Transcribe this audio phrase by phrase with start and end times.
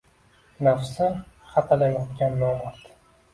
[0.67, 1.09] Nafsi
[1.51, 2.83] hatalak otgan nomard!